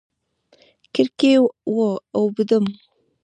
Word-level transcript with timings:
کړکۍ 0.93 1.33
و 1.75 1.79
اوبدم 2.17 2.65